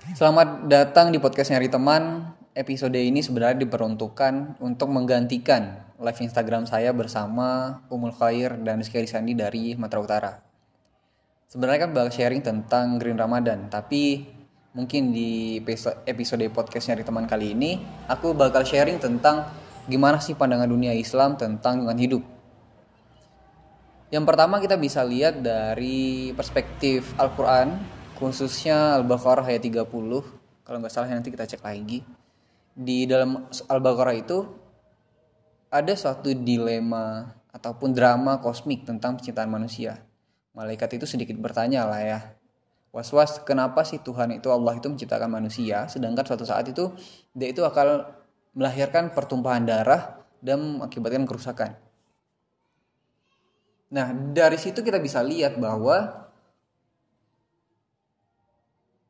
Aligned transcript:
Selamat 0.00 0.64
datang 0.64 1.12
di 1.12 1.20
podcast 1.20 1.52
Nyari 1.52 1.68
Teman. 1.68 2.24
Episode 2.56 2.96
ini 2.96 3.20
sebenarnya 3.20 3.68
diperuntukkan 3.68 4.56
untuk 4.64 4.88
menggantikan 4.88 5.76
live 6.00 6.24
Instagram 6.24 6.64
saya 6.64 6.96
bersama 6.96 7.78
Umul 7.92 8.16
Khair 8.16 8.56
dan 8.64 8.80
Rizky 8.80 9.04
Sandi 9.04 9.36
dari 9.36 9.76
Matra 9.76 10.00
Utara. 10.00 10.40
Sebenarnya 11.52 11.84
kan 11.84 11.90
bakal 11.92 12.16
sharing 12.16 12.40
tentang 12.40 12.96
Green 12.96 13.20
Ramadan, 13.20 13.68
tapi 13.68 14.24
mungkin 14.72 15.12
di 15.12 15.60
episode 16.08 16.48
podcast 16.48 16.88
Nyari 16.88 17.04
Teman 17.04 17.28
kali 17.28 17.52
ini 17.52 17.76
aku 18.08 18.32
bakal 18.32 18.64
sharing 18.64 18.96
tentang 18.96 19.52
gimana 19.84 20.16
sih 20.16 20.32
pandangan 20.32 20.72
dunia 20.72 20.96
Islam 20.96 21.36
tentang 21.36 21.76
lingkungan 21.76 22.00
hidup. 22.00 22.22
Yang 24.08 24.24
pertama 24.24 24.64
kita 24.64 24.80
bisa 24.80 25.04
lihat 25.04 25.44
dari 25.44 26.32
perspektif 26.32 27.12
Al-Quran 27.20 27.99
khususnya 28.20 29.00
Al-Baqarah 29.00 29.48
ayat 29.48 29.64
30 29.64 29.88
kalau 30.62 30.76
nggak 30.78 30.92
salah 30.92 31.08
nanti 31.08 31.32
kita 31.32 31.48
cek 31.48 31.64
lagi. 31.64 32.04
Di 32.76 33.08
dalam 33.08 33.48
Al-Baqarah 33.48 34.14
itu 34.14 34.44
ada 35.72 35.92
suatu 35.96 36.30
dilema 36.30 37.32
ataupun 37.50 37.96
drama 37.96 38.38
kosmik 38.38 38.84
tentang 38.84 39.16
penciptaan 39.16 39.48
manusia. 39.48 40.04
Malaikat 40.52 41.00
itu 41.00 41.08
sedikit 41.08 41.34
bertanya 41.40 41.88
lah 41.88 42.02
ya 42.04 42.20
was-was 42.90 43.38
kenapa 43.46 43.86
sih 43.86 44.02
Tuhan 44.02 44.34
itu 44.34 44.50
Allah 44.50 44.74
itu 44.74 44.90
menciptakan 44.90 45.30
manusia 45.30 45.86
sedangkan 45.86 46.26
suatu 46.26 46.42
saat 46.42 46.66
itu 46.66 46.90
dia 47.30 47.54
itu 47.54 47.62
akan 47.62 48.02
melahirkan 48.54 49.14
pertumpahan 49.14 49.62
darah 49.62 50.26
dan 50.42 50.80
mengakibatkan 50.80 51.22
kerusakan? 51.22 51.78
Nah, 53.90 54.14
dari 54.14 54.58
situ 54.58 54.82
kita 54.82 54.98
bisa 55.02 55.22
lihat 55.22 55.58
bahwa 55.58 56.29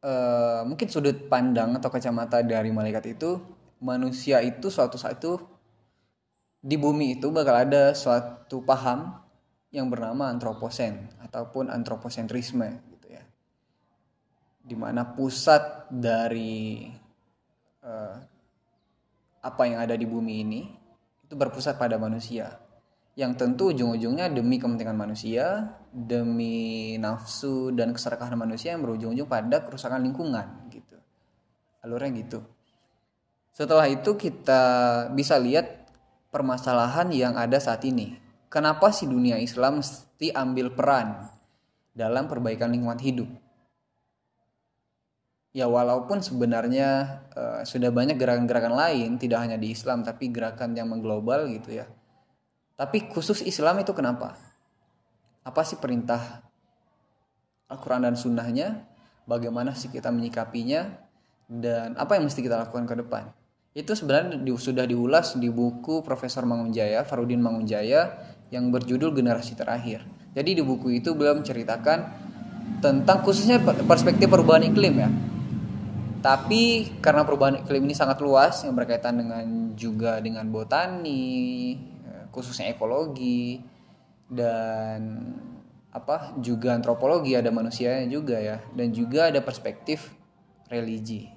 uh, 0.05 0.63
mungkin 0.65 0.89
sudut 0.89 1.29
pandang 1.29 1.77
atau 1.77 1.89
kacamata 1.93 2.41
dari 2.45 2.73
malaikat 2.73 3.17
itu 3.17 3.41
manusia 3.81 4.45
itu 4.45 4.69
suatu 4.69 5.01
saat 5.01 5.21
itu 5.21 5.41
di 6.61 6.77
bumi 6.77 7.17
itu 7.17 7.33
bakal 7.33 7.57
ada 7.57 7.97
suatu 7.97 8.61
paham 8.61 9.17
yang 9.73 9.89
bernama 9.89 10.29
antroposen 10.29 11.09
ataupun 11.25 11.73
antroposentrisme 11.73 12.69
gitu 12.93 13.07
ya. 13.09 13.25
Di 14.61 14.77
mana 14.77 15.17
pusat 15.17 15.89
dari 15.89 16.85
uh, 17.81 18.17
apa 19.41 19.63
yang 19.65 19.81
ada 19.81 19.97
di 19.97 20.05
bumi 20.05 20.35
ini 20.45 20.61
itu 21.25 21.33
berpusat 21.33 21.81
pada 21.81 21.97
manusia 21.97 22.61
yang 23.19 23.35
tentu 23.35 23.75
ujung-ujungnya 23.75 24.31
demi 24.31 24.63
kepentingan 24.63 24.95
manusia, 24.95 25.75
demi 25.91 26.95
nafsu 26.97 27.75
dan 27.75 27.91
keserakahan 27.91 28.39
manusia 28.39 28.73
yang 28.73 28.87
berujung-ujung 28.87 29.27
pada 29.27 29.67
kerusakan 29.67 30.07
lingkungan 30.07 30.71
gitu. 30.71 30.95
Alurnya 31.83 32.11
gitu. 32.23 32.39
Setelah 33.51 33.91
itu 33.91 34.15
kita 34.15 34.63
bisa 35.11 35.35
lihat 35.37 35.91
permasalahan 36.31 37.11
yang 37.11 37.35
ada 37.35 37.59
saat 37.59 37.83
ini. 37.83 38.15
Kenapa 38.47 38.95
sih 38.95 39.11
dunia 39.11 39.39
Islam 39.39 39.83
mesti 39.83 40.31
ambil 40.31 40.75
peran 40.75 41.27
dalam 41.95 42.31
perbaikan 42.31 42.71
lingkungan 42.71 42.99
hidup? 43.03 43.31
Ya 45.51 45.67
walaupun 45.67 46.23
sebenarnya 46.23 47.21
uh, 47.35 47.61
sudah 47.67 47.91
banyak 47.91 48.15
gerakan-gerakan 48.15 48.71
lain 48.71 49.19
tidak 49.19 49.43
hanya 49.43 49.59
di 49.59 49.75
Islam 49.75 50.07
tapi 50.07 50.31
gerakan 50.31 50.79
yang 50.79 50.87
mengglobal 50.87 51.51
gitu 51.51 51.75
ya 51.75 51.91
tapi 52.81 53.13
khusus 53.13 53.45
Islam 53.45 53.85
itu 53.85 53.93
kenapa? 53.93 54.41
Apa 55.45 55.69
sih 55.69 55.77
perintah 55.77 56.41
Al-Quran 57.69 58.09
dan 58.09 58.17
Sunnahnya? 58.17 58.89
Bagaimana 59.29 59.77
sih 59.77 59.93
kita 59.93 60.09
menyikapinya? 60.09 60.89
Dan 61.45 61.93
apa 62.01 62.17
yang 62.17 62.25
mesti 62.25 62.41
kita 62.41 62.57
lakukan 62.57 62.89
ke 62.89 62.97
depan? 63.05 63.29
Itu 63.77 63.93
sebenarnya 63.93 64.41
sudah 64.57 64.89
diulas 64.89 65.37
di 65.37 65.53
buku 65.53 66.01
Profesor 66.01 66.49
Mangunjaya, 66.49 67.05
Farudin 67.05 67.45
Mangunjaya, 67.45 68.17
yang 68.49 68.73
berjudul 68.73 69.13
Generasi 69.13 69.61
Terakhir. 69.61 70.01
Jadi 70.33 70.57
di 70.57 70.63
buku 70.65 71.05
itu 71.05 71.13
beliau 71.13 71.37
menceritakan 71.37 71.99
tentang 72.81 73.21
khususnya 73.21 73.61
perspektif 73.85 74.25
perubahan 74.33 74.65
iklim 74.65 74.95
ya. 74.97 75.11
Tapi 76.25 76.97
karena 77.05 77.29
perubahan 77.29 77.61
iklim 77.61 77.85
ini 77.85 77.93
sangat 77.93 78.25
luas 78.25 78.65
yang 78.65 78.73
berkaitan 78.73 79.21
dengan 79.21 79.77
juga 79.77 80.17
dengan 80.25 80.49
botani, 80.49 81.77
khususnya 82.31 82.71
ekologi 82.71 83.63
dan 84.31 85.31
apa 85.91 86.39
juga 86.39 86.75
antropologi 86.79 87.35
ada 87.35 87.51
manusianya 87.51 88.07
juga 88.07 88.39
ya. 88.39 88.63
Dan 88.75 88.95
juga 88.95 89.31
ada 89.31 89.43
perspektif 89.43 90.15
religi 90.71 91.31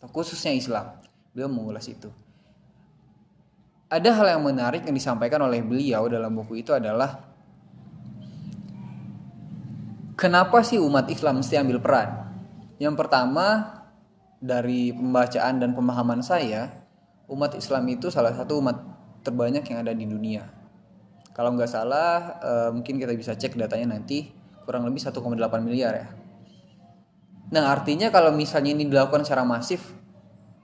atau 0.00 0.08
khususnya 0.08 0.56
Islam. 0.56 0.96
Beliau 1.36 1.52
mengulas 1.52 1.84
itu. 1.86 2.08
Ada 3.90 4.16
hal 4.16 4.38
yang 4.38 4.42
menarik 4.46 4.86
yang 4.86 4.96
disampaikan 4.96 5.44
oleh 5.44 5.60
beliau 5.60 6.06
dalam 6.08 6.32
buku 6.32 6.62
itu 6.62 6.70
adalah 6.72 7.26
kenapa 10.14 10.62
sih 10.62 10.78
umat 10.78 11.10
Islam 11.10 11.42
mesti 11.42 11.58
ambil 11.58 11.82
peran? 11.82 12.08
Yang 12.80 12.94
pertama 12.96 13.76
dari 14.40 14.94
pembacaan 14.94 15.60
dan 15.60 15.76
pemahaman 15.76 16.24
saya 16.24 16.80
umat 17.28 17.52
Islam 17.58 17.84
itu 17.92 18.08
salah 18.08 18.32
satu 18.32 18.58
umat 18.62 18.78
terbanyak 19.20 19.64
yang 19.66 19.78
ada 19.84 19.92
di 19.92 20.04
dunia. 20.08 20.48
Kalau 21.30 21.54
nggak 21.54 21.70
salah, 21.70 22.40
uh, 22.42 22.70
mungkin 22.74 22.98
kita 22.98 23.14
bisa 23.14 23.32
cek 23.38 23.56
datanya 23.56 23.96
nanti 23.96 24.28
kurang 24.66 24.84
lebih 24.86 25.02
1,8 25.02 25.40
miliar 25.64 25.92
ya. 25.96 26.08
Nah 27.50 27.74
artinya 27.74 28.12
kalau 28.14 28.30
misalnya 28.30 28.76
ini 28.76 28.86
dilakukan 28.86 29.26
secara 29.26 29.42
masif, 29.42 29.82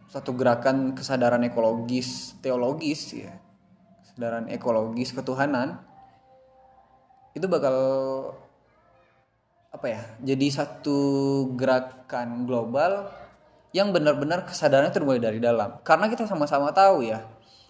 satu 0.07 0.35
gerakan 0.39 0.95
kesadaran 0.95 1.43
ekologis, 1.43 2.39
teologis 2.39 3.11
ya, 3.15 3.35
kesadaran 4.07 4.47
ekologis 4.47 5.11
ketuhanan, 5.11 5.83
itu 7.35 7.47
bakal 7.51 7.77
apa 9.75 9.87
ya? 9.91 10.01
Jadi 10.23 10.47
satu 10.49 10.99
gerakan 11.59 12.47
global 12.47 13.11
yang 13.77 13.93
benar-benar 13.93 14.49
kesadarannya 14.49 14.95
terbuat 14.95 15.21
dari 15.21 15.43
dalam. 15.43 15.83
Karena 15.83 16.09
kita 16.09 16.25
sama-sama 16.25 16.73
tahu 16.73 17.05
ya, 17.05 17.27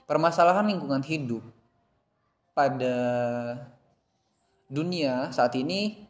permasalahan 0.06 0.70
lingkungan 0.70 1.02
hidup 1.02 1.42
pada 2.54 2.96
dunia 4.66 5.28
saat 5.30 5.52
ini 5.58 6.06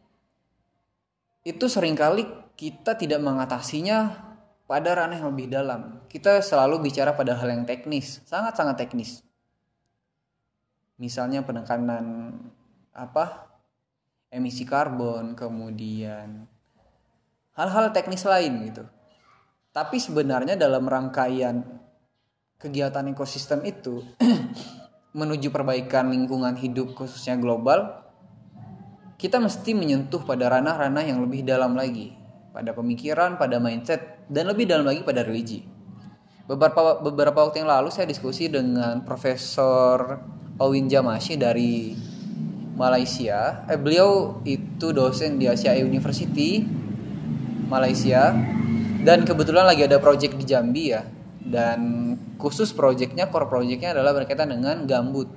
itu 1.43 1.65
sering 1.67 1.97
kali 1.97 2.25
kita 2.57 2.97
tidak 2.97 3.21
mengatasinya 3.21 4.27
pada 4.67 4.89
ranah 4.93 5.21
yang 5.21 5.31
lebih 5.31 5.47
dalam. 5.47 6.03
Kita 6.11 6.43
selalu 6.43 6.91
bicara 6.91 7.15
pada 7.15 7.39
hal 7.39 7.47
yang 7.47 7.63
teknis, 7.63 8.19
sangat-sangat 8.27 8.75
teknis. 8.75 9.23
Misalnya 10.99 11.45
penekanan 11.45 12.35
apa? 12.91 13.47
emisi 14.27 14.67
karbon, 14.67 15.39
kemudian 15.39 16.43
hal-hal 17.55 17.95
teknis 17.95 18.27
lain 18.27 18.67
gitu. 18.67 18.83
Tapi 19.71 20.03
sebenarnya 20.03 20.59
dalam 20.59 20.83
rangkaian 20.83 21.63
kegiatan 22.57 23.05
ekosistem 23.13 23.61
itu 23.69 24.01
menuju 25.19 25.53
perbaikan 25.53 26.09
lingkungan 26.09 26.57
hidup 26.57 26.97
khususnya 26.97 27.37
global, 27.37 28.01
kita 29.17 29.37
mesti 29.37 29.77
menyentuh 29.77 30.25
pada 30.25 30.49
ranah-ranah 30.49 31.05
yang 31.05 31.21
lebih 31.21 31.45
dalam 31.45 31.77
lagi, 31.77 32.13
pada 32.53 32.73
pemikiran, 32.73 33.37
pada 33.37 33.61
mindset, 33.61 34.25
dan 34.29 34.49
lebih 34.49 34.69
dalam 34.69 34.85
lagi 34.89 35.01
pada 35.05 35.21
religi. 35.21 35.65
Beberapa 36.49 37.01
beberapa 37.01 37.45
waktu 37.45 37.61
yang 37.61 37.69
lalu 37.69 37.93
saya 37.93 38.09
diskusi 38.09 38.47
dengan 38.47 39.03
Profesor 39.03 40.21
Owin 40.57 40.87
Jamashi 40.87 41.35
dari 41.35 41.93
Malaysia. 42.77 43.67
Eh, 43.67 43.77
beliau 43.77 44.41
itu 44.47 44.93
dosen 44.95 45.37
di 45.37 45.49
Asia 45.49 45.75
University 45.75 46.63
Malaysia 47.67 48.31
dan 49.03 49.27
kebetulan 49.27 49.67
lagi 49.67 49.83
ada 49.83 49.99
project 49.99 50.39
di 50.39 50.45
Jambi 50.47 50.95
ya 50.95 51.16
dan 51.47 51.79
khusus 52.35 52.75
proyeknya 52.75 53.31
core 53.31 53.47
proyeknya 53.47 53.95
adalah 53.95 54.11
berkaitan 54.11 54.51
dengan 54.51 54.83
gambut. 54.83 55.31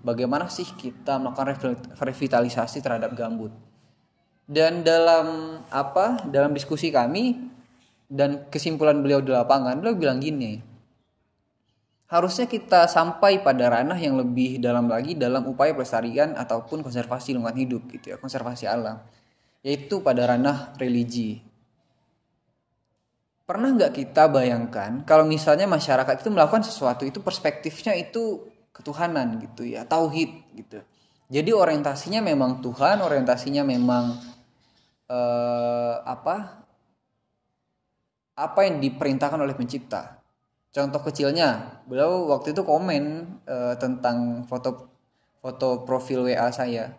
Bagaimana 0.00 0.48
sih 0.48 0.64
kita 0.64 1.18
melakukan 1.18 1.76
revitalisasi 1.98 2.80
terhadap 2.80 3.12
gambut? 3.12 3.50
Dan 4.46 4.86
dalam 4.86 5.58
apa 5.68 6.22
dalam 6.30 6.54
diskusi 6.54 6.88
kami 6.94 7.36
dan 8.06 8.46
kesimpulan 8.48 9.02
beliau 9.02 9.18
di 9.18 9.34
lapangan 9.34 9.82
beliau 9.82 9.98
bilang 9.98 10.22
gini 10.22 10.62
harusnya 12.06 12.46
kita 12.46 12.86
sampai 12.86 13.42
pada 13.42 13.66
ranah 13.66 13.98
yang 13.98 14.14
lebih 14.14 14.62
dalam 14.62 14.86
lagi 14.86 15.18
dalam 15.18 15.42
upaya 15.50 15.74
pelestarian 15.74 16.38
ataupun 16.38 16.86
konservasi 16.86 17.34
lingkungan 17.34 17.58
hidup 17.58 17.82
gitu 17.90 18.14
ya 18.14 18.16
konservasi 18.18 18.70
alam. 18.70 19.02
Yaitu 19.66 19.98
pada 19.98 20.30
ranah 20.30 20.78
religi 20.78 21.42
pernah 23.46 23.70
nggak 23.70 23.94
kita 23.94 24.26
bayangkan 24.26 25.06
kalau 25.06 25.22
misalnya 25.22 25.70
masyarakat 25.70 26.20
itu 26.20 26.28
melakukan 26.34 26.66
sesuatu 26.66 27.06
itu 27.06 27.22
perspektifnya 27.22 27.94
itu 27.94 28.42
ketuhanan 28.74 29.38
gitu 29.38 29.62
ya 29.62 29.86
tauhid 29.86 30.30
gitu 30.58 30.82
jadi 31.30 31.54
orientasinya 31.54 32.20
memang 32.20 32.58
Tuhan 32.60 33.00
orientasinya 33.00 33.62
memang 33.62 34.18
eh, 35.06 35.94
apa 36.02 36.66
apa 38.36 38.60
yang 38.68 38.78
diperintahkan 38.84 39.40
oleh 39.40 39.56
pencipta. 39.56 40.20
Contoh 40.68 41.00
kecilnya, 41.00 41.80
beliau 41.88 42.28
waktu 42.28 42.52
itu 42.52 42.60
komen 42.60 43.04
uh, 43.48 43.74
tentang 43.80 44.44
foto 44.44 44.92
foto 45.40 45.88
profil 45.88 46.28
WA 46.28 46.52
saya. 46.52 46.92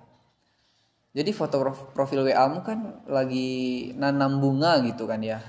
Jadi 1.13 1.29
foto 1.29 1.61
profil 1.93 2.25
WA-mu 2.25 2.65
kan 2.65 3.05
lagi 3.05 3.89
nanam 3.93 4.41
bunga 4.41 4.81
gitu 4.81 5.05
kan 5.05 5.21
ya. 5.21 5.45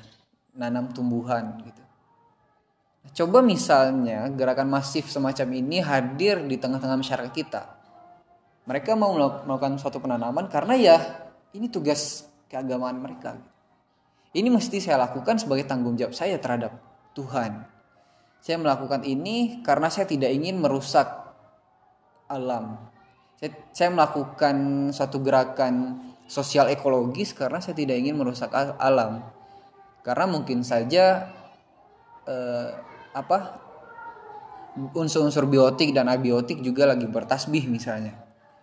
Nanam 0.59 0.91
tumbuhan 0.91 1.63
gitu. 1.63 1.83
Coba 3.25 3.41
misalnya 3.41 4.27
gerakan 4.35 4.69
masif 4.69 5.09
semacam 5.09 5.49
ini 5.55 5.81
hadir 5.81 6.43
di 6.45 6.59
tengah-tengah 6.61 6.99
masyarakat 6.99 7.33
kita. 7.33 7.63
Mereka 8.69 8.99
mau 8.99 9.17
melakukan 9.17 9.81
suatu 9.81 9.97
penanaman 10.03 10.51
karena 10.51 10.75
ya 10.77 10.97
ini 11.57 11.73
tugas 11.73 12.29
keagamaan 12.51 13.01
mereka. 13.01 13.39
Ini 14.35 14.53
mesti 14.53 14.77
saya 14.83 15.09
lakukan 15.09 15.41
sebagai 15.41 15.65
tanggung 15.65 15.97
jawab 15.97 16.13
saya 16.13 16.37
terhadap 16.37 16.77
Tuhan 17.17 17.79
saya 18.39 18.57
melakukan 18.59 19.03
ini 19.03 19.61
karena 19.67 19.91
saya 19.91 20.07
tidak 20.07 20.31
ingin 20.31 20.63
merusak 20.63 21.07
alam. 22.31 22.79
Saya, 23.39 23.51
saya 23.71 23.91
melakukan 23.95 24.89
suatu 24.95 25.23
gerakan 25.23 25.99
sosial 26.27 26.71
ekologis 26.71 27.35
karena 27.35 27.63
saya 27.63 27.75
tidak 27.75 27.99
ingin 27.99 28.19
merusak 28.19 28.51
alam. 28.55 29.23
Karena 30.09 30.25
mungkin 30.25 30.65
saja 30.65 31.29
eh, 32.25 32.69
apa 33.13 33.61
unsur-unsur 34.97 35.45
biotik 35.45 35.93
dan 35.93 36.09
abiotik 36.09 36.65
juga 36.65 36.89
lagi 36.89 37.05
bertasbih 37.05 37.69
misalnya. 37.69 38.17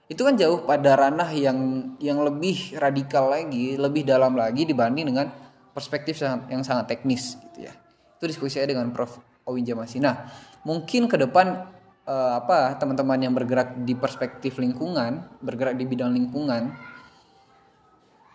Itu 0.10 0.26
kan 0.26 0.34
jauh 0.38 0.66
pada 0.66 0.98
ranah 0.98 1.30
yang 1.34 1.58
yang 2.02 2.18
lebih 2.26 2.78
radikal 2.82 3.30
lagi, 3.30 3.78
lebih 3.78 4.02
dalam 4.06 4.34
lagi 4.34 4.66
dibanding 4.66 5.06
dengan 5.14 5.30
perspektif 5.70 6.18
yang 6.26 6.66
sangat 6.66 6.98
teknis 6.98 7.38
gitu 7.38 7.70
ya. 7.70 7.74
Itu 8.18 8.26
diskusi 8.26 8.58
saya 8.58 8.74
dengan 8.74 8.90
Prof 8.90 9.22
Owinja 9.46 9.78
masih. 9.78 10.02
Nah, 10.02 10.26
mungkin 10.66 11.06
ke 11.06 11.18
depan 11.20 11.68
uh, 12.06 12.34
apa 12.42 12.78
teman-teman 12.82 13.22
yang 13.22 13.34
bergerak 13.34 13.78
di 13.86 13.94
perspektif 13.94 14.58
lingkungan, 14.58 15.26
bergerak 15.42 15.78
di 15.78 15.86
bidang 15.86 16.14
lingkungan, 16.14 16.74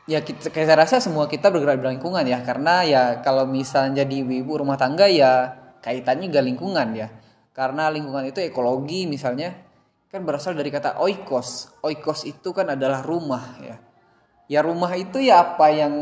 ya 0.08 0.24
kita, 0.24 0.52
saya 0.52 0.76
rasa 0.78 1.02
semua 1.02 1.28
kita 1.28 1.52
bergerak 1.52 1.80
di 1.80 1.96
lingkungan 1.96 2.24
ya, 2.24 2.40
karena 2.40 2.84
ya 2.86 3.02
kalau 3.20 3.44
misalnya 3.44 4.04
jadi 4.04 4.22
ibu-ibu 4.24 4.64
rumah 4.64 4.80
tangga 4.80 5.08
ya 5.10 5.58
kaitannya 5.80 6.28
gak 6.28 6.44
lingkungan 6.44 6.88
ya, 6.96 7.08
karena 7.52 7.88
lingkungan 7.92 8.28
itu 8.28 8.40
ekologi 8.40 9.04
misalnya 9.08 9.56
kan 10.12 10.26
berasal 10.26 10.56
dari 10.56 10.68
kata 10.72 10.98
oikos, 10.98 11.80
oikos 11.84 12.26
itu 12.26 12.50
kan 12.50 12.72
adalah 12.72 13.04
rumah 13.04 13.58
ya, 13.62 13.76
ya 14.50 14.60
rumah 14.64 14.90
itu 14.96 15.22
ya 15.22 15.42
apa 15.44 15.66
yang 15.70 15.94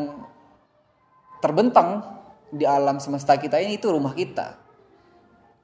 terbentang 1.39 2.19
di 2.49 2.65
alam 2.65 2.99
semesta 2.99 3.37
kita 3.37 3.61
ini 3.61 3.77
itu 3.77 3.93
rumah 3.93 4.17
kita. 4.17 4.57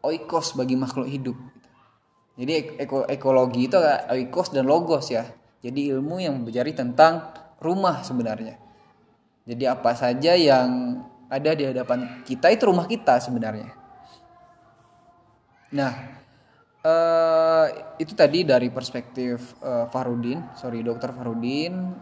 Oikos 0.04 0.52
bagi 0.52 0.76
makhluk 0.76 1.08
hidup. 1.08 1.36
Jadi 2.36 2.76
eko, 2.76 3.08
ekologi 3.08 3.72
itu 3.72 3.80
oikos 4.12 4.52
dan 4.52 4.68
logos 4.68 5.08
ya. 5.08 5.24
Jadi 5.64 5.88
ilmu 5.96 6.20
yang 6.20 6.44
berjari 6.44 6.76
tentang 6.76 7.32
rumah 7.64 8.04
sebenarnya. 8.04 8.60
Jadi 9.48 9.64
apa 9.64 9.96
saja 9.96 10.36
yang 10.36 11.00
ada 11.28 11.50
di 11.56 11.64
hadapan 11.64 12.22
kita 12.22 12.52
itu 12.52 12.68
rumah 12.68 12.84
kita 12.84 13.18
sebenarnya. 13.20 13.72
Nah, 15.74 15.92
uh, 16.84 17.66
itu 17.98 18.12
tadi 18.14 18.46
dari 18.46 18.68
perspektif 18.70 19.56
uh, 19.64 19.88
Farudin, 19.90 20.44
sorry 20.54 20.84
Dokter 20.84 21.10
Farudin 21.10 21.96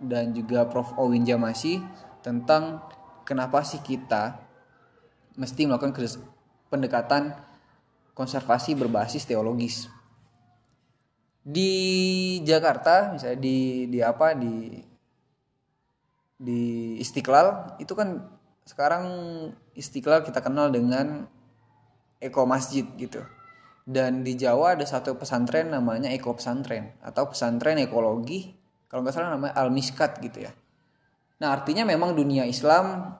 dan 0.00 0.32
juga 0.32 0.66
Prof 0.66 0.96
Owin 0.98 1.26
Jamasi 1.26 1.82
tentang 2.24 2.82
kenapa 3.26 3.62
sih 3.62 3.82
kita 3.82 4.38
mesti 5.36 5.68
melakukan 5.68 5.94
pendekatan 6.72 7.36
konservasi 8.16 8.74
berbasis 8.76 9.28
teologis. 9.28 9.88
Di 11.42 12.38
Jakarta 12.46 13.14
misalnya 13.14 13.38
di 13.42 13.90
di 13.90 13.98
apa 13.98 14.30
di 14.38 14.78
di 16.42 16.98
Istiqlal 16.98 17.78
itu 17.78 17.94
kan 17.94 18.26
sekarang 18.66 19.06
Istiqlal 19.78 20.26
kita 20.26 20.42
kenal 20.42 20.74
dengan 20.74 21.30
Eko 22.18 22.42
Masjid 22.50 22.82
gitu. 22.98 23.22
Dan 23.82 24.22
di 24.26 24.34
Jawa 24.38 24.78
ada 24.78 24.86
satu 24.86 25.14
pesantren 25.18 25.70
namanya 25.70 26.10
Eko 26.10 26.34
Pesantren 26.34 26.94
atau 27.02 27.30
pesantren 27.30 27.78
ekologi 27.82 28.54
kalau 28.86 29.02
nggak 29.02 29.14
salah 29.14 29.34
namanya 29.34 29.54
Al 29.58 29.74
Miskat 29.74 30.22
gitu 30.22 30.46
ya. 30.46 30.52
Nah 31.42 31.50
artinya 31.50 31.82
memang 31.82 32.14
dunia 32.14 32.46
Islam 32.46 33.18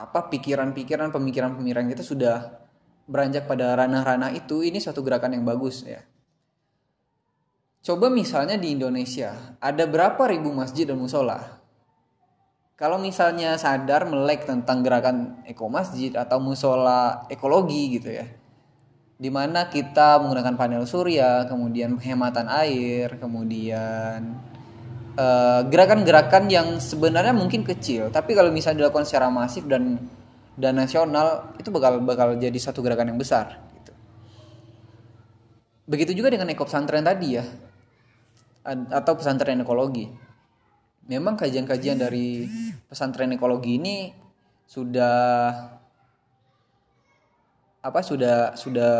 apa 0.00 0.20
pikiran-pikiran 0.32 1.12
pemikiran-pemikiran 1.12 1.84
kita 1.92 2.04
sudah 2.04 2.36
beranjak 3.04 3.44
pada 3.44 3.76
ranah-ranah 3.76 4.32
itu 4.32 4.64
ini 4.64 4.80
suatu 4.80 5.04
gerakan 5.04 5.36
yang 5.36 5.44
bagus 5.44 5.84
ya 5.84 6.00
coba 7.80 8.06
misalnya 8.12 8.60
di 8.60 8.76
Indonesia 8.76 9.56
ada 9.58 9.84
berapa 9.88 10.20
ribu 10.28 10.52
masjid 10.52 10.84
dan 10.84 11.00
musola 11.00 11.60
kalau 12.76 12.96
misalnya 12.96 13.56
sadar 13.60 14.08
melek 14.08 14.48
tentang 14.48 14.80
gerakan 14.80 15.44
eko 15.44 15.68
masjid 15.68 16.12
atau 16.16 16.40
musola 16.40 17.24
ekologi 17.32 18.00
gitu 18.00 18.12
ya 18.12 18.26
di 19.20 19.28
mana 19.28 19.68
kita 19.68 20.16
menggunakan 20.20 20.56
panel 20.56 20.84
surya 20.88 21.44
kemudian 21.44 21.96
penghematan 22.00 22.48
air 22.48 23.20
kemudian 23.20 24.40
Eh, 25.20 25.62
gerakan-gerakan 25.68 26.48
uh, 26.48 26.52
yang 26.54 26.68
sebenarnya 26.78 27.34
mungkin 27.36 27.60
kecil 27.60 28.08
tapi 28.08 28.32
kalau 28.32 28.48
misalnya 28.48 28.86
dilakukan 28.86 29.04
secara 29.04 29.28
masif 29.28 29.68
dan 29.68 30.00
dan 30.56 30.72
nasional 30.78 31.50
itu 31.60 31.68
bakal 31.68 32.00
bakal 32.00 32.38
jadi 32.38 32.54
satu 32.54 32.80
gerakan 32.80 33.12
yang 33.12 33.20
besar 33.20 33.58
gitu. 33.74 33.92
begitu 35.84 36.14
juga 36.16 36.32
dengan 36.32 36.48
ekop 36.48 36.70
pesantren 36.70 37.04
tadi 37.04 37.36
ya 37.36 37.44
atau 38.66 39.12
pesantren 39.16 39.60
ekologi. 39.60 40.10
Memang 41.08 41.34
kajian-kajian 41.34 41.98
dari 41.98 42.46
pesantren 42.86 43.34
ekologi 43.34 43.80
ini 43.80 44.14
sudah 44.68 45.18
apa 47.80 48.00
sudah 48.04 48.54
sudah 48.54 48.94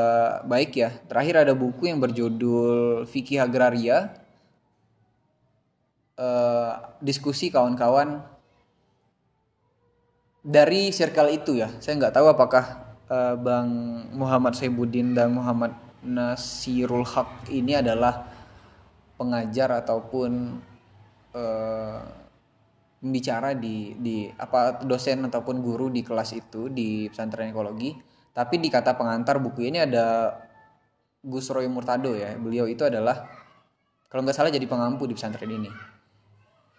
baik 0.48 0.80
ya. 0.80 0.90
Terakhir 1.06 1.46
ada 1.46 1.52
buku 1.52 1.86
yang 1.86 2.00
berjudul 2.00 3.04
fikih 3.06 3.44
agraria. 3.44 4.16
Uh, 6.20 6.76
diskusi 7.00 7.48
kawan-kawan 7.48 8.20
dari 10.44 10.92
circle 10.92 11.32
itu 11.32 11.60
ya. 11.60 11.72
Saya 11.80 11.96
nggak 11.96 12.12
tahu 12.12 12.26
apakah 12.28 12.64
uh, 13.08 13.36
Bang 13.40 13.68
Muhammad 14.12 14.56
Saibuddin 14.56 15.16
dan 15.16 15.32
Muhammad 15.32 15.72
Nasirul 16.00 17.04
Haq 17.04 17.48
ini 17.52 17.76
adalah 17.76 18.24
pengajar 19.20 19.84
ataupun 19.84 20.56
uh, 21.36 22.00
pembicara 23.00 23.52
di 23.52 23.92
di 24.00 24.32
apa 24.32 24.80
dosen 24.80 25.28
ataupun 25.28 25.60
guru 25.60 25.92
di 25.92 26.00
kelas 26.00 26.32
itu 26.32 26.72
di 26.72 27.04
pesantren 27.12 27.52
ekologi. 27.52 27.92
Tapi 28.32 28.56
di 28.56 28.72
kata 28.72 28.96
pengantar 28.96 29.36
buku 29.36 29.68
ini 29.68 29.84
ada 29.84 30.32
Gus 31.20 31.52
Roy 31.52 31.68
Murtado 31.68 32.16
ya. 32.16 32.32
Beliau 32.40 32.64
itu 32.64 32.88
adalah 32.88 33.28
kalau 34.08 34.24
nggak 34.24 34.36
salah 34.36 34.48
jadi 34.48 34.64
pengampu 34.64 35.04
di 35.04 35.12
pesantren 35.12 35.52
ini. 35.52 35.68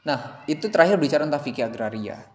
Nah, 0.01 0.41
itu 0.49 0.65
terakhir 0.73 0.97
bicara 0.97 1.29
tentang 1.29 1.45
fikih 1.45 1.69
agraria. 1.69 2.25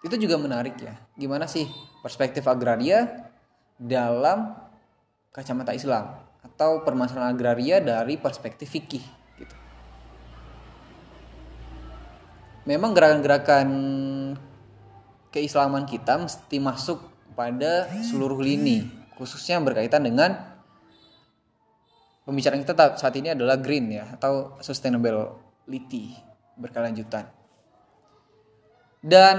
Itu 0.00 0.16
juga 0.16 0.40
menarik 0.40 0.80
ya. 0.80 0.96
Gimana 1.12 1.44
sih 1.44 1.68
perspektif 2.00 2.48
agraria 2.48 3.28
dalam 3.76 4.56
kacamata 5.28 5.76
Islam 5.76 6.24
atau 6.40 6.80
permasalahan 6.80 7.36
agraria 7.36 7.84
dari 7.84 8.16
perspektif 8.16 8.72
fikih 8.72 9.04
gitu. 9.36 9.56
Memang 12.66 12.92
gerakan-gerakan 12.92 13.68
keislaman 15.30 15.86
kita 15.86 16.18
mesti 16.18 16.58
masuk 16.58 16.98
pada 17.38 17.86
seluruh 18.02 18.42
lini, 18.42 18.90
khususnya 19.14 19.60
yang 19.60 19.64
berkaitan 19.70 20.02
dengan 20.02 20.34
pembicaraan 22.26 22.66
kita 22.66 22.98
saat 22.98 23.14
ini 23.14 23.38
adalah 23.38 23.54
green 23.62 23.94
ya 23.94 24.18
atau 24.18 24.58
sustainability 24.58 26.18
berkelanjutan. 26.58 27.30
Dan 28.98 29.38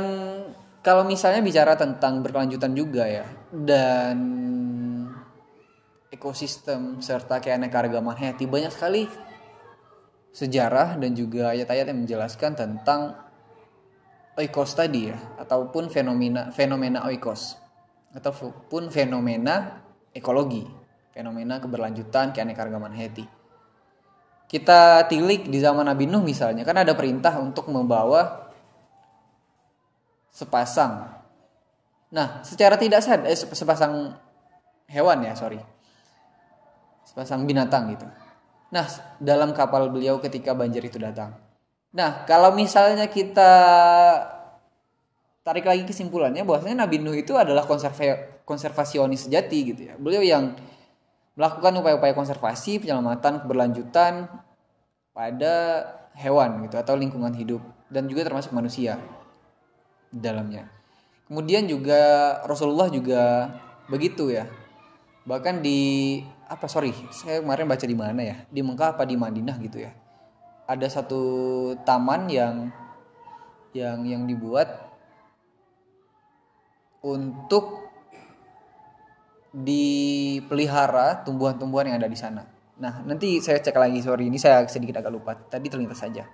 kalau 0.79 1.03
misalnya 1.03 1.43
bicara 1.43 1.75
tentang 1.75 2.23
berkelanjutan 2.23 2.71
juga 2.71 3.03
ya 3.11 3.27
dan 3.51 4.15
ekosistem 6.07 7.03
serta 7.03 7.43
keanekaragaman 7.43 8.15
hayati 8.15 8.47
banyak 8.47 8.71
sekali 8.71 9.26
sejarah 10.31 10.99
dan 10.99 11.11
juga 11.17 11.53
ayat-ayat 11.53 11.91
yang 11.91 12.05
menjelaskan 12.05 12.53
tentang 12.53 13.15
oikos 14.37 14.77
tadi 14.77 15.09
ya 15.09 15.17
ataupun 15.41 15.89
fenomena 15.89 16.53
fenomena 16.53 17.05
oikos 17.09 17.57
ataupun 18.13 18.93
fenomena 18.93 19.81
ekologi 20.13 20.65
fenomena 21.13 21.57
keberlanjutan 21.57 22.31
keanekaragaman 22.33 22.93
hayati 22.93 23.25
kita 24.47 25.03
tilik 25.11 25.51
di 25.51 25.59
zaman 25.59 25.83
Nabi 25.83 26.07
Nuh 26.07 26.23
misalnya 26.23 26.63
kan 26.63 26.79
ada 26.79 26.95
perintah 26.95 27.35
untuk 27.35 27.67
membawa 27.67 28.47
sepasang. 30.37 31.17
Nah, 32.13 32.45
secara 32.45 32.77
tidak 32.77 33.01
sadar 33.01 33.25
eh, 33.25 33.33
sepasang 33.35 34.13
hewan 34.85 35.25
ya, 35.25 35.33
sorry. 35.33 35.57
Sepasang 37.03 37.49
binatang 37.49 37.91
gitu. 37.97 38.05
Nah, 38.67 38.85
dalam 39.23 39.55
kapal 39.55 39.87
beliau 39.87 40.19
ketika 40.19 40.51
banjir 40.51 40.83
itu 40.83 40.99
datang. 40.99 41.35
Nah, 41.95 42.27
kalau 42.27 42.51
misalnya 42.51 43.07
kita 43.07 43.51
tarik 45.47 45.63
lagi 45.63 45.87
kesimpulannya 45.87 46.43
bahwasanya 46.43 46.83
Nabi 46.83 46.99
Nuh 46.99 47.15
itu 47.15 47.31
adalah 47.39 47.63
konserva 47.63 48.43
konservasionis 48.43 49.31
sejati 49.31 49.59
gitu 49.71 49.81
ya. 49.87 49.95
Beliau 49.95 50.19
yang 50.19 50.59
melakukan 51.39 51.79
upaya-upaya 51.79 52.11
konservasi, 52.11 52.83
penyelamatan, 52.83 53.39
keberlanjutan 53.45 54.27
pada 55.15 55.53
hewan 56.17 56.67
gitu 56.67 56.75
atau 56.75 56.99
lingkungan 56.99 57.31
hidup 57.31 57.63
dan 57.87 58.09
juga 58.11 58.27
termasuk 58.27 58.51
manusia 58.51 58.99
di 60.11 60.19
dalamnya. 60.19 60.67
Kemudian 61.27 61.67
juga 61.67 62.35
Rasulullah 62.43 62.91
juga 62.91 63.51
begitu 63.87 64.31
ya. 64.31 64.47
Bahkan 65.27 65.59
di 65.63 66.23
apa 66.47 66.65
sorry, 66.71 66.95
saya 67.11 67.43
kemarin 67.43 67.67
baca 67.67 67.85
di 67.85 67.97
mana 67.97 68.21
ya? 68.23 68.37
Di 68.47 68.63
Mekah 68.63 68.95
apa 68.95 69.03
di 69.03 69.19
Madinah 69.19 69.59
gitu 69.59 69.83
ya. 69.83 69.91
Ada 70.67 70.99
satu 70.99 71.21
taman 71.83 72.31
yang 72.31 72.71
yang 73.75 74.03
yang 74.07 74.23
dibuat 74.23 74.67
untuk 77.03 77.87
dipelihara 79.51 81.23
tumbuhan-tumbuhan 81.23 81.91
yang 81.91 81.97
ada 81.99 82.09
di 82.09 82.19
sana. 82.19 82.47
Nah, 82.77 83.01
nanti 83.03 83.41
saya 83.41 83.57
cek 83.57 83.73
lagi, 83.73 83.99
sorry, 84.05 84.29
ini 84.29 84.37
saya 84.37 84.63
sedikit 84.69 85.01
agak 85.01 85.11
lupa. 85.11 85.33
Tadi 85.33 85.67
terlintas 85.67 85.99
saja. 85.99 86.27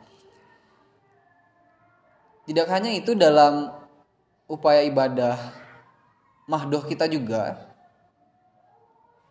Tidak 2.44 2.68
hanya 2.68 2.92
itu 2.92 3.16
dalam 3.16 3.72
upaya 4.52 4.84
ibadah 4.84 5.40
mahdoh 6.52 6.84
kita 6.84 7.08
juga 7.08 7.73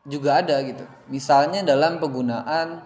juga 0.07 0.43
ada 0.43 0.59
gitu. 0.67 0.83
Misalnya 1.11 1.63
dalam 1.63 2.03
penggunaan 2.03 2.83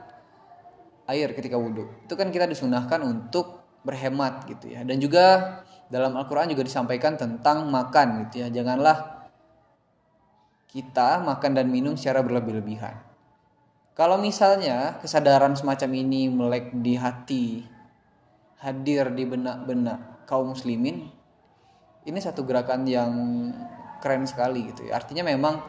air 1.06 1.32
ketika 1.32 1.56
wudhu. 1.56 1.88
Itu 2.04 2.18
kan 2.18 2.28
kita 2.28 2.50
disunahkan 2.50 3.00
untuk 3.00 3.64
berhemat 3.86 4.44
gitu 4.50 4.74
ya. 4.74 4.82
Dan 4.82 4.98
juga 4.98 5.58
dalam 5.86 6.18
Al-Quran 6.18 6.50
juga 6.50 6.66
disampaikan 6.66 7.14
tentang 7.14 7.70
makan 7.70 8.26
gitu 8.26 8.42
ya 8.42 8.48
janganlah 8.50 9.26
kita 10.66 11.22
makan 11.22 11.54
dan 11.54 11.70
minum 11.70 11.94
secara 11.94 12.26
berlebih-lebihan 12.26 12.98
kalau 13.94 14.18
misalnya 14.18 14.98
kesadaran 14.98 15.54
semacam 15.54 15.90
ini 15.94 16.26
melek 16.26 16.74
di 16.74 16.98
hati 16.98 17.46
hadir 18.58 19.14
di 19.14 19.24
benak-benak 19.24 20.26
kaum 20.26 20.52
muslimin 20.52 21.06
ini 22.02 22.18
satu 22.18 22.42
gerakan 22.42 22.82
yang 22.86 23.12
keren 24.02 24.26
sekali 24.26 24.74
gitu 24.74 24.90
ya 24.90 24.98
artinya 24.98 25.22
memang 25.22 25.62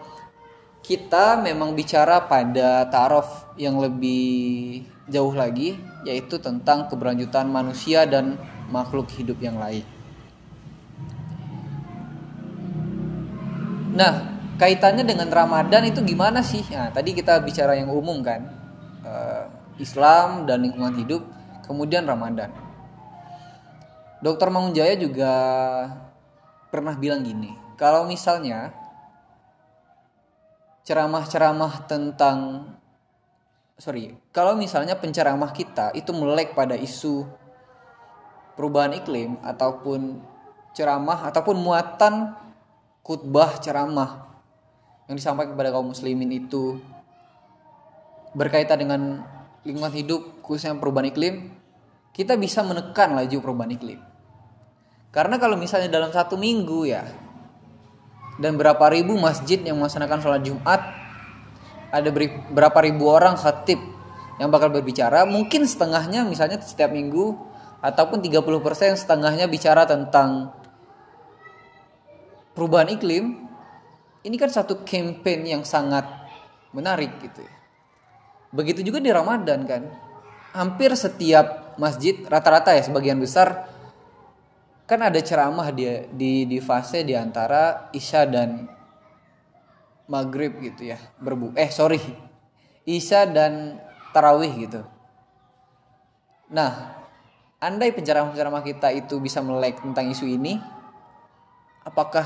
kita 0.88 1.44
memang 1.44 1.75
bicara 1.75 2.24
pada 2.32 2.88
tarof 2.88 3.51
yang 3.60 3.75
lebih 3.75 4.88
jauh 5.12 5.36
lagi 5.36 5.75
yaitu 6.08 6.39
tentang 6.39 6.88
keberlanjutan 6.88 7.51
manusia 7.51 8.08
dan 8.08 8.39
makhluk 8.72 9.12
hidup 9.12 9.36
yang 9.44 9.60
lain 9.60 9.84
Nah, 13.98 14.13
kaitannya 14.62 15.01
dengan 15.01 15.25
Ramadan 15.34 15.89
itu 15.89 16.06
gimana 16.06 16.46
sih? 16.46 16.62
Nah, 16.70 16.94
tadi 16.94 17.17
kita 17.17 17.41
bicara 17.41 17.74
yang 17.74 17.89
umum 17.89 18.22
kan, 18.22 18.46
uh, 19.01 19.50
Islam 19.82 20.46
dan 20.46 20.62
lingkungan 20.62 20.94
hidup, 21.01 21.25
kemudian 21.65 22.06
Ramadan. 22.06 22.53
Dokter 24.22 24.53
Mangunjaya 24.53 24.94
juga 25.01 25.34
pernah 26.70 26.94
bilang 26.94 27.25
gini, 27.25 27.58
kalau 27.74 28.06
misalnya 28.06 28.70
ceramah-ceramah 30.88 31.84
tentang 31.84 32.63
sorry, 33.75 34.15
kalau 34.32 34.56
misalnya 34.56 34.96
penceramah 34.96 35.51
kita 35.51 35.91
itu 35.91 36.15
melek 36.15 36.56
pada 36.56 36.79
isu 36.79 37.27
perubahan 38.56 38.96
iklim 38.96 39.36
ataupun 39.44 40.24
ceramah 40.72 41.27
ataupun 41.27 41.60
muatan 41.60 42.32
khutbah 43.03 43.60
ceramah 43.60 44.32
yang 45.12 45.20
disampaikan 45.20 45.60
kepada 45.60 45.75
kaum 45.75 45.91
muslimin 45.91 46.32
itu 46.32 46.79
berkaitan 48.32 48.79
dengan 48.79 49.27
lingkungan 49.67 49.91
hidup 49.91 50.39
khususnya 50.39 50.72
perubahan 50.79 51.12
iklim 51.12 51.51
kita 52.15 52.39
bisa 52.39 52.63
menekan 52.63 53.13
laju 53.13 53.38
perubahan 53.44 53.75
iklim. 53.75 54.00
Karena 55.12 55.36
kalau 55.36 55.60
misalnya 55.60 55.91
dalam 55.91 56.10
satu 56.15 56.39
minggu 56.39 56.88
ya 56.88 57.27
dan 58.38 58.56
berapa 58.58 58.86
ribu 58.94 59.17
masjid 59.17 59.58
yang 59.62 59.82
melaksanakan 59.82 60.22
sholat 60.22 60.41
Jumat 60.46 60.82
ada 61.89 62.10
berapa 62.53 62.79
ribu 62.86 63.10
orang 63.10 63.38
khatib 63.38 63.82
yang 64.38 64.53
bakal 64.53 64.70
berbicara 64.70 65.25
mungkin 65.25 65.65
setengahnya 65.65 66.25
misalnya 66.27 66.62
setiap 66.62 66.94
minggu 66.94 67.34
ataupun 67.82 68.22
30% 68.22 68.98
setengahnya 68.98 69.50
bicara 69.50 69.86
tentang 69.89 70.53
perubahan 72.53 72.89
iklim 72.94 73.48
ini 74.25 74.36
kan 74.36 74.50
satu 74.50 74.82
campaign 74.84 75.46
yang 75.46 75.63
sangat 75.63 76.03
menarik 76.75 77.15
gitu 77.24 77.46
ya. 77.46 77.53
Begitu 78.51 78.84
juga 78.84 79.00
di 79.00 79.12
Ramadan 79.13 79.63
kan. 79.63 79.84
Hampir 80.51 80.91
setiap 80.98 81.77
masjid 81.77 82.17
rata-rata 82.25 82.74
ya 82.74 82.82
sebagian 82.82 83.22
besar 83.22 83.70
kan 84.88 85.03
ada 85.03 85.20
ceramah 85.20 85.67
dia 85.75 86.08
di 86.08 86.48
di 86.48 86.58
fase 86.63 87.03
di 87.03 87.13
antara 87.13 87.91
Isya 87.91 88.24
dan 88.25 88.65
Maghrib 90.08 90.56
gitu 90.63 90.88
ya. 90.88 90.98
Berbu 91.20 91.53
eh 91.60 91.67
sorry. 91.67 92.00
Isya 92.88 93.27
dan 93.27 93.84
Tarawih 94.15 94.53
gitu. 94.63 94.82
Nah, 96.48 96.96
andai 97.60 97.91
penceramah-penceramah 97.91 98.63
kita 98.63 98.96
itu 98.96 99.20
bisa 99.20 99.44
melek 99.44 99.84
tentang 99.84 100.08
isu 100.08 100.24
ini, 100.24 100.56
apakah 101.84 102.24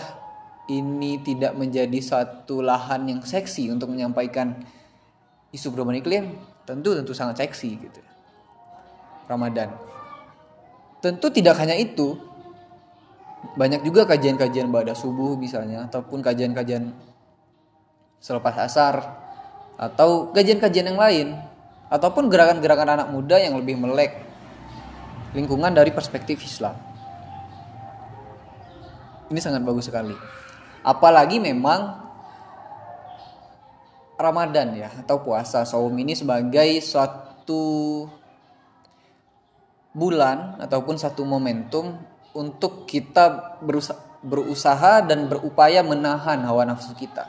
ini 0.69 1.17
tidak 1.25 1.57
menjadi 1.57 1.97
suatu 1.97 2.61
lahan 2.61 3.09
yang 3.09 3.19
seksi 3.25 3.73
untuk 3.73 3.89
menyampaikan 3.89 4.55
isu 5.51 5.73
perubahan 5.73 5.99
iklim 5.99 6.25
tentu 6.63 6.95
tentu 6.95 7.11
sangat 7.11 7.43
seksi 7.43 7.69
gitu 7.75 8.01
Ramadan 9.27 9.73
tentu 11.03 11.27
tidak 11.33 11.59
hanya 11.59 11.75
itu 11.75 12.15
banyak 13.57 13.83
juga 13.83 14.07
kajian-kajian 14.07 14.71
pada 14.71 14.95
subuh 14.95 15.35
misalnya 15.35 15.89
ataupun 15.89 16.23
kajian-kajian 16.23 16.93
selepas 18.21 18.55
asar 18.63 19.01
atau 19.75 20.29
kajian-kajian 20.31 20.93
yang 20.93 20.99
lain 21.01 21.27
ataupun 21.91 22.29
gerakan-gerakan 22.29 22.95
anak 22.95 23.07
muda 23.11 23.41
yang 23.41 23.57
lebih 23.57 23.75
melek 23.75 24.23
lingkungan 25.33 25.73
dari 25.73 25.91
perspektif 25.91 26.39
Islam. 26.43 26.77
Ini 29.31 29.39
sangat 29.39 29.63
bagus 29.63 29.87
sekali. 29.87 30.15
Apalagi 30.83 31.39
memang 31.39 31.97
Ramadan 34.21 34.77
ya 34.77 34.89
atau 35.01 35.23
puasa 35.25 35.65
saum 35.65 35.91
ini 35.97 36.13
sebagai 36.13 36.77
suatu 36.83 38.05
bulan 39.91 40.61
ataupun 40.61 40.95
satu 40.95 41.25
momentum 41.25 41.97
untuk 42.31 42.87
kita 42.87 43.57
berusaha, 43.59 43.99
berusaha 44.21 45.03
dan 45.03 45.27
berupaya 45.27 45.81
menahan 45.83 46.41
hawa 46.45 46.63
nafsu 46.63 46.93
kita. 46.95 47.27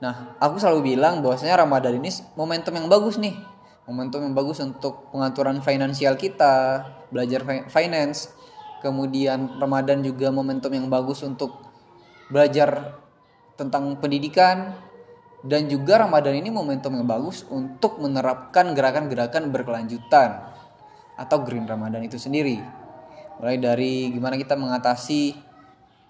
Nah, 0.00 0.36
aku 0.40 0.56
selalu 0.56 0.96
bilang 0.96 1.20
bahwasanya 1.20 1.60
Ramadan 1.60 2.00
ini 2.00 2.08
momentum 2.32 2.72
yang 2.72 2.88
bagus 2.88 3.20
nih. 3.20 3.36
Momentum 3.84 4.22
yang 4.22 4.32
bagus 4.32 4.62
untuk 4.62 5.10
pengaturan 5.12 5.60
finansial 5.60 6.14
kita, 6.14 6.86
belajar 7.10 7.42
finance. 7.68 8.32
Kemudian 8.80 9.60
Ramadan 9.60 10.00
juga 10.00 10.32
momentum 10.32 10.72
yang 10.72 10.88
bagus 10.88 11.20
untuk 11.20 11.52
belajar 12.32 12.96
tentang 13.60 13.92
pendidikan 14.00 14.72
dan 15.44 15.68
juga 15.68 16.00
Ramadan 16.00 16.32
ini 16.36 16.48
momentum 16.48 16.96
yang 16.96 17.04
bagus 17.04 17.44
untuk 17.48 18.00
menerapkan 18.00 18.72
gerakan-gerakan 18.72 19.52
berkelanjutan 19.52 20.48
atau 21.20 21.36
Green 21.44 21.68
Ramadan 21.68 22.00
itu 22.00 22.16
sendiri. 22.16 22.79
Mulai 23.40 23.56
dari 23.56 24.12
gimana 24.12 24.36
kita 24.36 24.52
mengatasi 24.52 25.32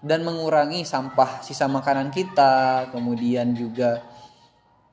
dan 0.03 0.27
mengurangi 0.27 0.83
sampah 0.83 1.39
sisa 1.39 1.71
makanan 1.71 2.11
kita, 2.11 2.91
kemudian 2.91 3.55
juga 3.55 4.03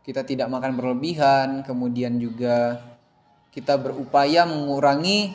kita 0.07 0.23
tidak 0.23 0.47
makan 0.47 0.79
berlebihan, 0.79 1.67
kemudian 1.67 2.15
juga 2.23 2.79
kita 3.51 3.75
berupaya 3.75 4.47
mengurangi 4.47 5.35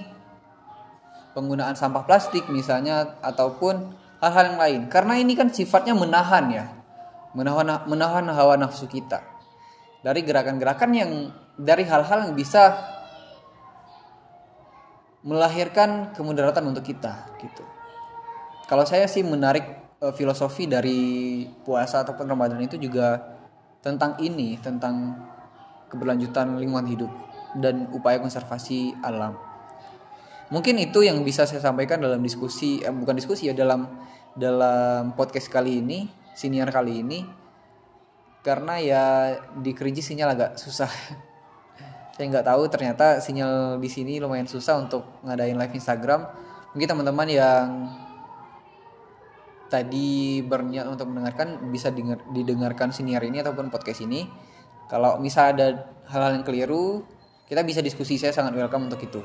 penggunaan 1.36 1.76
sampah 1.76 2.08
plastik 2.08 2.48
misalnya 2.48 3.20
ataupun 3.20 3.92
hal-hal 4.24 4.56
yang 4.56 4.60
lain. 4.64 4.82
Karena 4.88 5.20
ini 5.20 5.36
kan 5.36 5.52
sifatnya 5.52 5.92
menahan 5.92 6.46
ya 6.48 6.66
menahan 7.36 7.84
menahan 7.90 8.26
hawa 8.32 8.56
nafsu 8.56 8.88
kita. 8.88 9.20
Dari 10.00 10.24
gerakan-gerakan 10.24 10.92
yang 10.96 11.12
dari 11.60 11.84
hal-hal 11.84 12.32
yang 12.32 12.34
bisa 12.38 12.80
melahirkan 15.24 16.12
kemudaratan 16.12 16.68
untuk 16.68 16.84
kita 16.84 17.32
gitu. 17.40 17.64
Kalau 18.68 18.84
saya 18.84 19.08
sih 19.08 19.24
menarik 19.24 19.96
uh, 20.04 20.12
filosofi 20.12 20.68
dari 20.68 21.44
puasa 21.64 22.04
ataupun 22.04 22.28
Ramadan 22.28 22.60
itu 22.60 22.76
juga 22.76 23.20
tentang 23.84 24.16
ini 24.20 24.56
tentang 24.60 25.20
keberlanjutan 25.92 26.56
lingkungan 26.60 26.88
hidup 26.88 27.12
dan 27.60 27.88
upaya 27.92 28.20
konservasi 28.20 28.96
alam. 29.04 29.36
Mungkin 30.52 30.76
itu 30.80 31.02
yang 31.08 31.24
bisa 31.24 31.48
saya 31.48 31.64
sampaikan 31.64 32.04
dalam 32.04 32.20
diskusi 32.20 32.84
eh, 32.84 32.92
bukan 32.92 33.16
diskusi 33.16 33.48
ya 33.48 33.56
dalam 33.56 33.88
dalam 34.36 35.16
podcast 35.16 35.48
kali 35.48 35.80
ini 35.80 36.08
senior 36.36 36.68
kali 36.68 37.00
ini. 37.00 37.20
Karena 38.44 38.76
ya 38.76 39.04
di 39.56 39.72
Kerinci 39.72 40.04
sinyal 40.04 40.36
agak 40.36 40.52
susah 40.60 40.92
saya 42.14 42.26
nggak 42.30 42.46
tahu 42.46 42.64
ternyata 42.70 43.18
sinyal 43.18 43.82
di 43.82 43.90
sini 43.90 44.22
lumayan 44.22 44.46
susah 44.46 44.78
untuk 44.80 45.04
ngadain 45.26 45.58
live 45.58 45.74
Instagram 45.74 46.30
mungkin 46.74 46.88
teman-teman 46.90 47.28
yang 47.30 47.68
tadi 49.70 50.46
berniat 50.46 50.86
untuk 50.86 51.10
mendengarkan 51.10 51.74
bisa 51.74 51.90
didengarkan 52.30 52.94
senior 52.94 53.26
ini 53.26 53.42
ataupun 53.42 53.74
podcast 53.74 54.06
ini 54.06 54.30
kalau 54.86 55.18
misal 55.18 55.58
ada 55.58 55.90
hal-hal 56.14 56.38
yang 56.38 56.46
keliru 56.46 57.02
kita 57.50 57.66
bisa 57.66 57.82
diskusi 57.82 58.22
saya 58.22 58.30
sangat 58.30 58.54
welcome 58.54 58.86
untuk 58.86 59.02
itu 59.02 59.22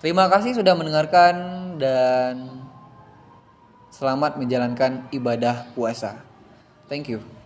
Terima 0.00 0.32
kasih 0.32 0.56
sudah 0.56 0.72
mendengarkan 0.72 1.34
dan 1.76 2.64
selamat 3.92 4.40
menjalankan 4.40 5.12
ibadah 5.12 5.68
puasa. 5.76 6.24
Thank 6.88 7.12
you. 7.12 7.39